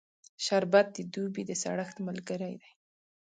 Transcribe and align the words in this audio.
شربت 0.45 0.87
د 0.95 0.97
دوبی 1.13 1.43
د 1.47 1.51
سړښت 1.63 1.95
ملګری 2.07 2.53
دی 2.61 2.71